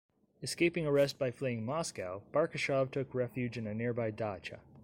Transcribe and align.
Escaping 0.41 0.87
arrest 0.87 1.19
by 1.19 1.29
fleeing 1.29 1.63
Moscow, 1.63 2.23
Barkashov 2.33 2.89
took 2.89 3.13
refuge 3.13 3.55
in 3.55 3.67
a 3.67 3.73
nearby 3.75 4.09
dacha. 4.09 4.59